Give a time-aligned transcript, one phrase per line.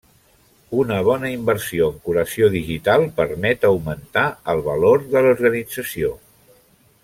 [0.83, 6.15] Una bona inversió en curació digital permet augmentar el valor de l'organització.